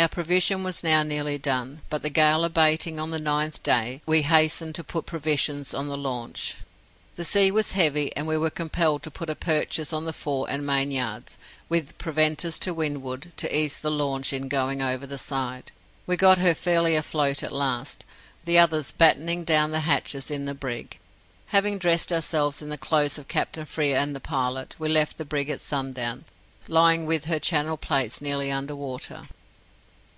[0.00, 4.22] Our provision was now nearly done, but the gale abating on the ninth day, we
[4.22, 6.54] hastened to put provisions on the launch.
[7.16, 10.48] The sea was heavy, and we were compelled to put a purchase on the fore
[10.48, 11.36] and main yards,
[11.68, 15.72] with preventers to windward, to ease the launch in going over the side.
[16.06, 18.06] We got her fairly afloat at last,
[18.44, 21.00] the others battening down the hatches in the brig.
[21.46, 25.24] Having dressed ourselves in the clothes of Captain Frere and the pilot, we left the
[25.24, 26.24] brig at sundown,
[26.68, 29.26] lying with her channel plates nearly under water.